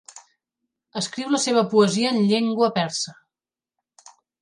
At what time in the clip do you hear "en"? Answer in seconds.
2.17-2.25